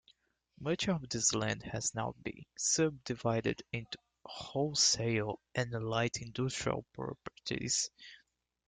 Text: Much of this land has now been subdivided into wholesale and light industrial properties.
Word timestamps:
Much 0.59 0.89
of 0.89 1.07
this 1.09 1.31
land 1.35 1.61
has 1.61 1.93
now 1.93 2.15
been 2.23 2.43
subdivided 2.57 3.61
into 3.71 3.99
wholesale 4.25 5.39
and 5.53 5.71
light 5.73 6.17
industrial 6.23 6.87
properties. 6.93 7.91